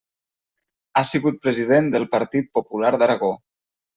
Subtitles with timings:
[0.93, 3.33] Ha sigut president del Partit Popular d'Aragó.